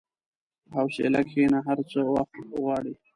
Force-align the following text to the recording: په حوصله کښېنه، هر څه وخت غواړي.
په 0.69 0.75
حوصله 0.81 1.21
کښېنه، 1.27 1.59
هر 1.67 1.79
څه 1.91 1.99
وخت 2.15 2.37
غواړي. 2.61 2.93